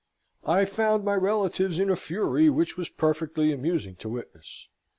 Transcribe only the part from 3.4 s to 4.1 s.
amusing to